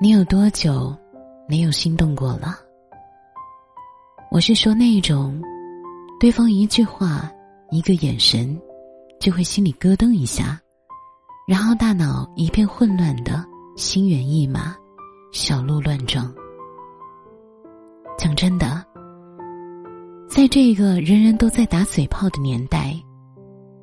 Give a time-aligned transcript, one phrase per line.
[0.00, 0.94] 你有多久
[1.48, 2.56] 没有心动过了？
[4.30, 5.40] 我是说那种，
[6.18, 7.30] 对方一句话、
[7.70, 8.60] 一个眼神，
[9.20, 10.60] 就会心里咯噔一下，
[11.46, 13.44] 然后大脑一片混乱的
[13.76, 14.76] 心猿意马、
[15.32, 16.34] 小鹿乱撞。
[18.18, 18.84] 讲真的，
[20.28, 22.94] 在这个人人都在打嘴炮的年代，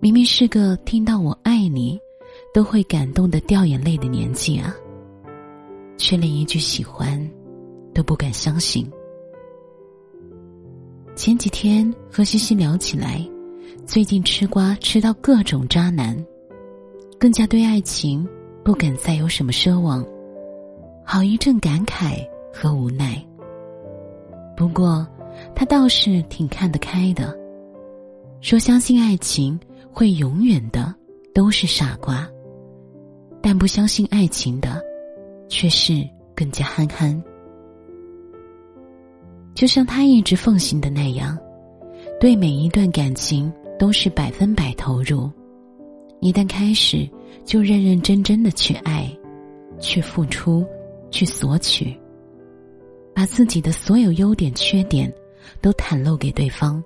[0.02, 1.98] 明明是个听到“我爱你”
[2.54, 4.76] 都会感动的掉眼泪的年纪啊。
[6.02, 7.30] 却连一句喜欢
[7.94, 8.90] 都不敢相信。
[11.16, 13.24] 前几天和西西聊起来，
[13.86, 16.18] 最近吃瓜吃到各种渣男，
[17.20, 18.28] 更加对爱情
[18.64, 20.04] 不敢再有什么奢望，
[21.06, 23.24] 好一阵感慨和无奈。
[24.58, 25.08] 不过，
[25.54, 27.38] 他倒是挺看得开的，
[28.42, 29.60] 说相信爱情
[29.92, 30.94] 会永远的
[31.32, 32.28] 都是傻瓜，
[33.40, 34.82] 但不相信爱情的。
[35.52, 37.22] 却是更加憨憨，
[39.54, 41.38] 就像他一直奉行的那样，
[42.22, 45.30] 对每一段感情都是百分百投入，
[46.22, 47.08] 一旦开始
[47.44, 49.06] 就认认真真的去爱，
[49.78, 50.66] 去付出，
[51.12, 51.94] 去索取，
[53.14, 55.14] 把自己的所有优点缺点
[55.60, 56.82] 都袒露给对方，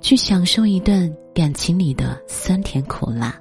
[0.00, 3.38] 去享受一段感情里的酸甜苦辣，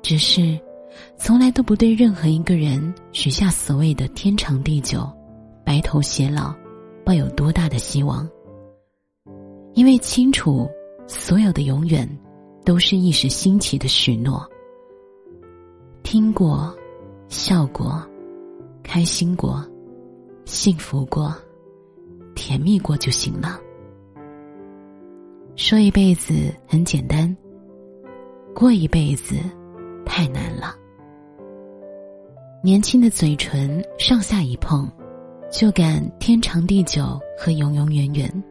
[0.00, 0.56] 只是。
[1.16, 5.08] 从来都不对任何一个人许下所谓的天长地久、
[5.64, 6.54] 白头偕老，
[7.04, 8.28] 抱有多大的希望。
[9.74, 10.68] 因为清楚，
[11.06, 12.08] 所有的永远，
[12.64, 14.48] 都是一时兴起的许诺。
[16.02, 16.74] 听过，
[17.28, 18.02] 笑过，
[18.82, 19.64] 开心过，
[20.44, 21.34] 幸福过，
[22.34, 23.60] 甜蜜过就行了。
[25.54, 27.36] 说一辈子很简单，
[28.54, 29.36] 过一辈子
[30.06, 30.74] 太难了。
[32.60, 34.90] 年轻的嘴唇上下一碰，
[35.48, 38.44] 就感天长地久和永永远远。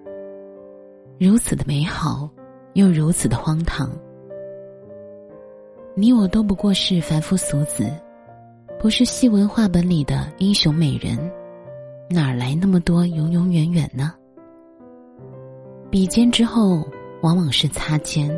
[1.19, 2.29] 如此的美好，
[2.73, 3.91] 又如此的荒唐。
[5.94, 7.91] 你我都不过是凡夫俗子，
[8.79, 11.17] 不是戏文画本里的英雄美人，
[12.09, 14.13] 哪来那么多永永远远呢？
[15.91, 16.81] 比肩之后，
[17.22, 18.34] 往往是擦肩，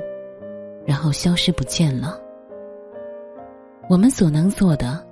[0.84, 2.20] 然后消失不见了。
[3.88, 5.08] 我们所能做的。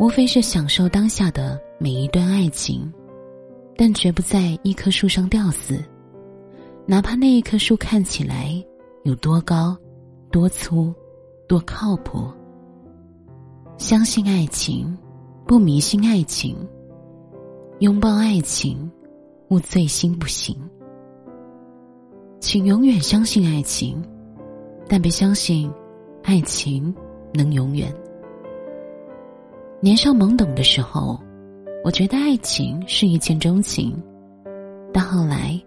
[0.00, 2.90] 无非是享受当下的每一段爱情，
[3.76, 5.78] 但绝不在一棵树上吊死，
[6.86, 8.50] 哪怕那一棵树看起来
[9.04, 9.76] 有多高、
[10.30, 10.90] 多粗、
[11.46, 12.26] 多靠谱。
[13.76, 14.96] 相信爱情，
[15.46, 16.56] 不迷信爱情；
[17.80, 18.90] 拥抱爱情，
[19.50, 20.56] 勿醉心不行。
[22.40, 24.02] 请永远相信爱情，
[24.88, 25.70] 但别相信
[26.22, 26.94] 爱情
[27.34, 27.94] 能永远。
[29.82, 31.18] 年少懵懂的时候，
[31.82, 33.96] 我觉得爱情是一见钟情，
[34.92, 35.58] 但后来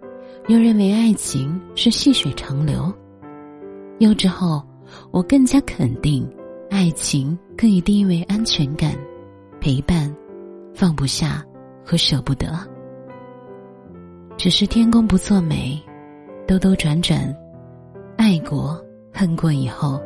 [0.47, 2.93] 又认为爱情是细水长流。
[3.97, 4.61] 幼稚后，
[5.09, 6.29] 我更加肯定，
[6.69, 8.95] 爱情更以定义为安全感、
[9.59, 10.15] 陪伴、
[10.75, 11.43] 放不下
[11.83, 12.55] 和舍不得。
[14.37, 15.81] 只是天公不作美，
[16.47, 17.35] 兜兜转转，
[18.15, 18.79] 爱过
[19.11, 19.99] 恨过以后，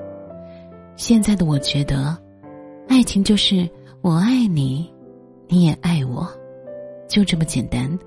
[0.95, 2.17] 现在的我觉得，
[2.87, 3.69] 爱情就是。
[4.01, 4.93] 我爱你，
[5.47, 6.27] 你也爱我，
[7.09, 7.97] 就这么简单。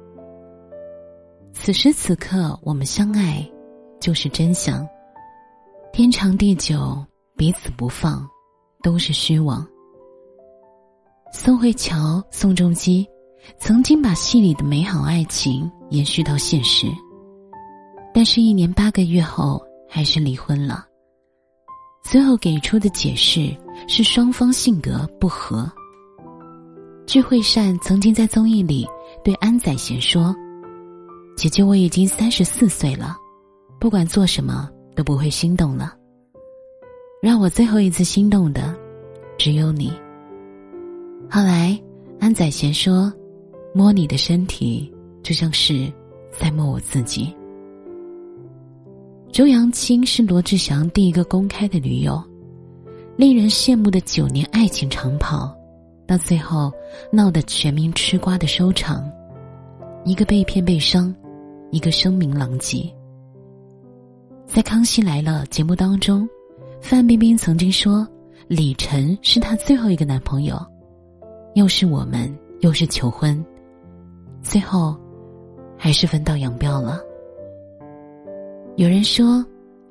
[1.53, 3.47] 此时此刻，我们相爱，
[4.01, 4.87] 就是真相。
[5.93, 7.05] 天长地久，
[7.37, 8.27] 彼此不放，
[8.83, 9.67] 都是虚妄。
[11.33, 13.07] 宋慧乔、宋仲基
[13.59, 16.87] 曾经把戏里的美好爱情延续到现实，
[18.15, 20.87] 但是，一年八个月后，还是离婚了。
[22.03, 23.55] 最后给出的解释
[23.87, 25.71] 是双方性格不合。
[27.11, 28.87] 聚会善曾经在综艺里
[29.25, 30.33] 对安宰贤说
[31.37, 33.17] ：“姐姐，我已经三十四岁了，
[33.81, 35.93] 不管做什么都不会心动了。
[37.21, 38.79] 让我最后一次心动的，
[39.37, 39.93] 只有你。”
[41.29, 41.77] 后来，
[42.21, 43.13] 安宰贤说
[43.75, 44.89] ：“摸你的身体，
[45.21, 45.93] 就像是
[46.31, 47.35] 在摸我自己。”
[49.33, 52.23] 周扬青是罗志祥第一个公开的女友，
[53.17, 55.53] 令人羡慕的九年爱情长跑。
[56.11, 56.73] 到最后，
[57.13, 59.09] 闹得全民吃瓜的收场，
[60.05, 61.15] 一个被骗被伤，
[61.71, 62.93] 一个声名狼藉。
[64.45, 66.29] 在《康熙来了》节目当中，
[66.81, 68.05] 范冰冰曾经说
[68.49, 70.61] 李晨是她最后一个男朋友，
[71.55, 73.41] 又是我们，又是求婚，
[74.43, 74.97] 最后
[75.79, 77.01] 还是分道扬镳了。
[78.75, 79.47] 有人说，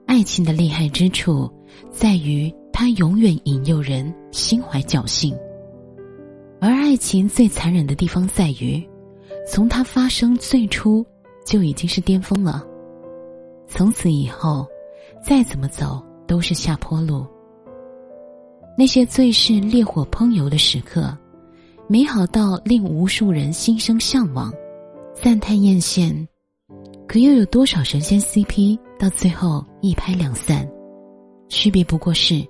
[0.06, 1.50] 爱情的厉害之处
[1.90, 5.34] 在于它永远引诱人心怀侥幸。
[6.62, 8.86] 而爱情最残忍的地方在于，
[9.48, 11.06] 从它发生最初
[11.46, 12.66] 就已经是巅峰了。
[13.68, 14.68] 从此以后，
[15.24, 17.26] 再怎么走都是下坡路。
[18.78, 21.18] 那些最是烈火烹油的时刻，
[21.88, 24.54] 美好到令无数人心生向往、
[25.14, 26.28] 赞叹艳羡。
[27.08, 30.70] 可又有多少神仙 CP 到最后一拍两散？
[31.48, 32.46] 区别不过是，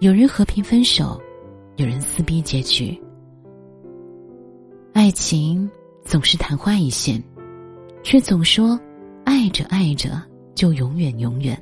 [0.00, 1.20] 有人和平分手，
[1.76, 2.98] 有人撕逼结局。
[4.98, 5.70] 爱情
[6.04, 7.22] 总是昙花一现，
[8.02, 8.76] 却总说
[9.24, 10.20] 爱着爱着
[10.56, 11.56] 就永远永远。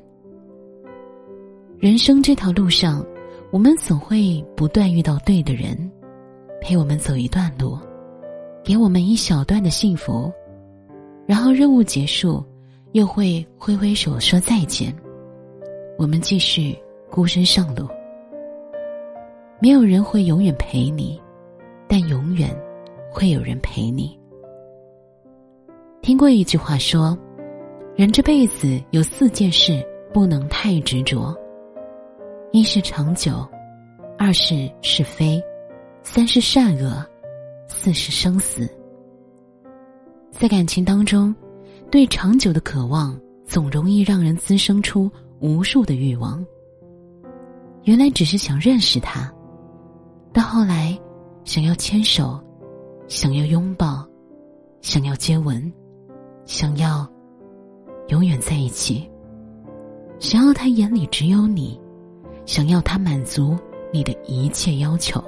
[1.79, 3.05] 人生这条路上。
[3.53, 5.77] 我们总会不断遇到对的人，
[6.61, 7.79] 陪我们走一段路，
[8.65, 10.33] 给我们一小段的幸福，
[11.27, 12.43] 然后任务结束，
[12.93, 14.95] 又会挥挥手说再见。
[15.97, 16.77] 我们继续
[17.09, 17.87] 孤身上路。
[19.61, 21.21] 没有人会永远陪你，
[21.87, 22.51] 但永远
[23.17, 24.15] 会有人陪你。
[26.03, 27.17] 听过一句话说，
[27.97, 29.83] 人这辈子有四件事
[30.13, 31.35] 不能太执着。
[32.53, 33.49] 一是长久，
[34.19, 35.43] 二是是非，
[36.03, 37.03] 三是善恶，
[37.67, 38.69] 四是生死。
[40.31, 41.35] 在感情当中，
[41.91, 45.11] 对长久的渴望总容易让人滋生出
[45.41, 46.45] 无数的欲望。
[47.85, 49.33] 原来只是想认识他，
[50.35, 50.95] 到后来，
[51.45, 52.39] 想要牵手，
[53.09, 54.07] 想要拥抱，
[54.81, 55.73] 想要接吻，
[56.45, 57.07] 想要
[58.09, 59.09] 永远在一起，
[60.19, 61.81] 想要他眼里只有你。
[62.45, 63.59] 想要他满足
[63.93, 65.21] 你的一切要求，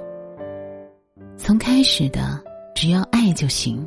[1.36, 2.40] 从开始的
[2.76, 3.84] 只要爱就行，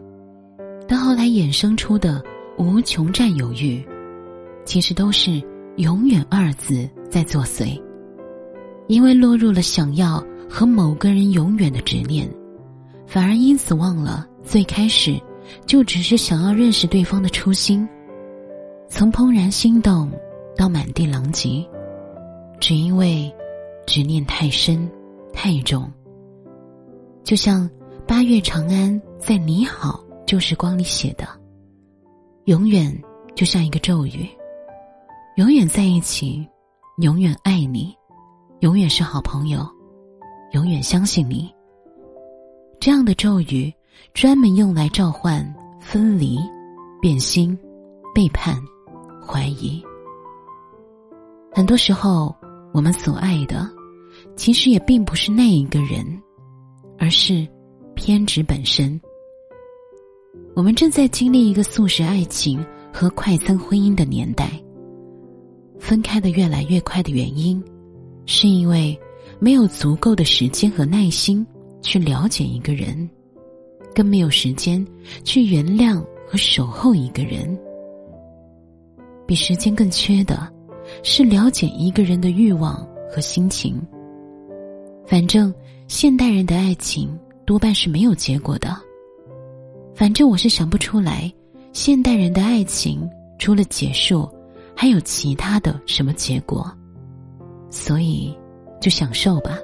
[0.85, 2.21] 到后来衍生出的
[2.57, 3.81] 无穷占有欲，
[4.65, 5.41] 其实都是
[5.79, 7.81] “永远”二字在作祟。
[8.87, 12.29] 因为落入了想要和某个人永远的执念，
[13.11, 15.19] 反而因此忘了最开始
[15.65, 17.85] 就只是想要认识对方的初心。
[18.87, 20.09] 从怦然心动
[20.55, 21.67] 到满地狼藉。
[22.57, 23.29] 只因为
[23.85, 24.89] 执念太深
[25.33, 25.91] 太重，
[27.21, 27.69] 就像
[28.07, 31.27] 八月长安在《你好旧时光》里写的
[32.45, 32.97] ：“永远
[33.35, 34.25] 就像一个咒语，
[35.35, 36.47] 永远在一起，
[36.99, 37.93] 永远爱你，
[38.59, 39.67] 永远是好朋友，
[40.53, 41.53] 永远相信你。”
[42.81, 43.71] 这样的咒语
[44.11, 45.47] 专门用来召唤
[45.79, 46.35] 分离、
[46.99, 47.55] 变心、
[48.11, 48.59] 背叛、
[49.23, 49.81] 怀疑。
[51.53, 52.35] 很多时候。
[52.73, 53.69] 我们所爱的，
[54.37, 56.05] 其实也并不是那一个人，
[56.97, 57.45] 而是
[57.95, 58.97] 偏执本身。
[60.55, 64.49] 我们正在经历一个速食爱情和快餐婚姻的年代。
[65.79, 67.61] 分开的越来越快的原因，
[68.25, 68.97] 是因为
[69.37, 71.45] 没有足够的时间和耐心
[71.81, 73.09] 去了解一个人，
[73.93, 74.85] 更没有时间
[75.23, 77.57] 去原谅和守候一个人。
[79.27, 80.51] 比时间更缺的。
[81.03, 83.81] 是了解一个人的欲望和心情。
[85.05, 85.53] 反正
[85.87, 88.75] 现代人的爱情多半是没有结果的。
[89.95, 91.31] 反正我是想不出来，
[91.71, 93.07] 现代人的爱情
[93.39, 94.29] 除了结束，
[94.75, 96.69] 还有其他的什么结果。
[97.69, 98.35] 所以，
[98.81, 99.57] 就享受吧。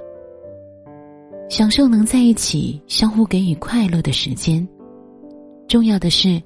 [1.48, 4.66] 享受能在一起，相互给予快乐的时间。
[5.66, 6.42] 重要的是，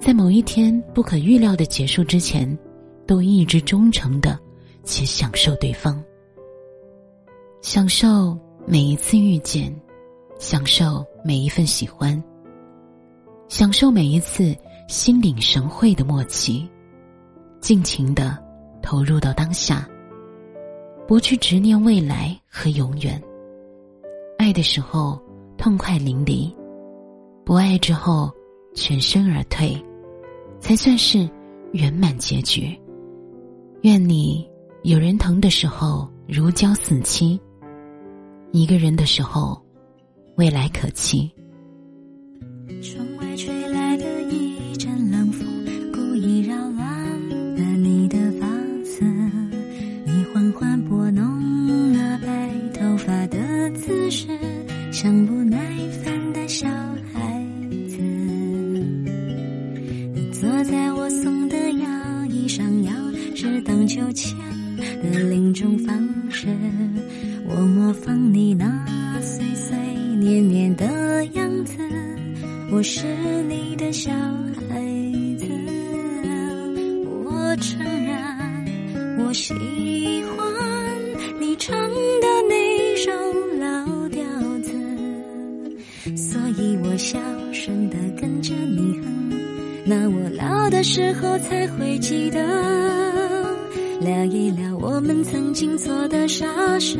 [0.00, 2.58] 在某一天不可预料的结束之前。
[3.06, 4.38] 都一直忠诚的，
[4.82, 6.02] 且享受对方，
[7.60, 8.34] 享受
[8.66, 9.70] 每一次遇见，
[10.38, 12.18] 享受每一份喜欢，
[13.46, 14.56] 享受每一次
[14.88, 16.66] 心领神会的默契，
[17.60, 18.42] 尽情的
[18.80, 19.86] 投入到当下，
[21.06, 23.22] 不去执念未来和永远。
[24.44, 25.18] 爱的时候
[25.56, 26.54] 痛快淋漓，
[27.46, 28.30] 不爱之后
[28.74, 29.74] 全身而退，
[30.60, 31.26] 才算是
[31.72, 32.78] 圆满结局。
[33.84, 34.46] 愿你
[34.82, 37.40] 有人疼的时候如胶似漆，
[38.52, 39.58] 一个人的时候
[40.36, 41.33] 未来可期。
[64.14, 64.38] 前
[64.76, 65.96] 的林中放
[66.30, 66.48] 生，
[67.48, 68.86] 我模仿你那
[69.20, 69.76] 碎碎
[70.20, 71.76] 念念的样子，
[72.70, 73.04] 我是
[73.48, 74.80] 你的小孩
[75.36, 75.46] 子。
[77.24, 78.16] 我承认，
[79.18, 83.10] 我喜欢你唱的那首
[83.58, 84.22] 老调
[84.62, 84.72] 子，
[86.16, 87.18] 所以我小
[87.52, 89.32] 声的跟着你哼，
[89.84, 93.03] 那我老的时候才会记得。
[94.04, 96.46] 聊一聊我们曾经做的傻
[96.78, 96.98] 事。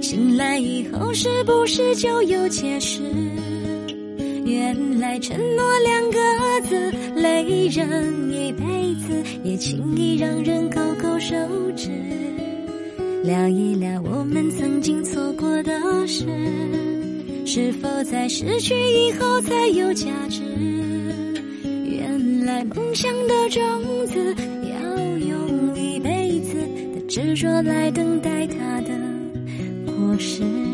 [0.00, 3.02] 醒来以后是不是就有解释？
[4.46, 6.18] 原来承诺两个
[6.66, 11.36] 字累人一辈子，也轻易让人勾勾手
[11.76, 11.90] 指。
[13.22, 15.72] 聊一聊我们曾经错过的
[16.06, 16.24] 事，
[17.44, 20.40] 是否在失去以后才有价值？
[21.84, 24.34] 原来梦想的种子
[27.14, 28.90] 执着来等待它的
[29.86, 30.73] 果实。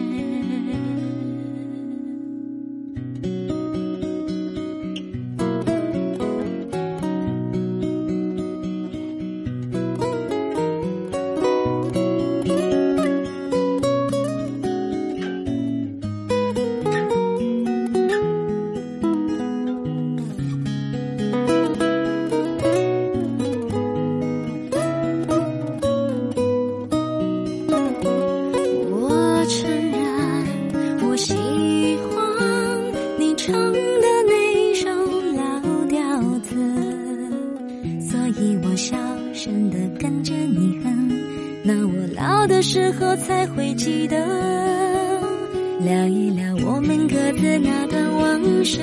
[46.64, 48.78] 我们各自那段往事。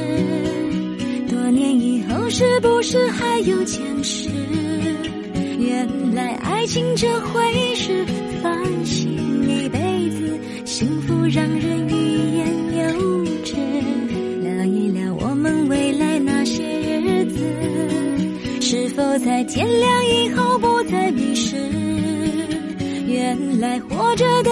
[1.29, 4.29] 多年以后，是不是还有坚持？
[5.59, 8.05] 原来爱情这回事，
[8.41, 9.09] 烦心
[9.47, 11.93] 一辈子，幸福让人欲
[12.37, 12.47] 言
[12.77, 13.55] 又止。
[14.41, 16.63] 聊一聊我们未来那些
[17.01, 17.39] 日子，
[18.61, 21.55] 是否在天亮以后不再迷失？
[23.07, 24.51] 原来活着的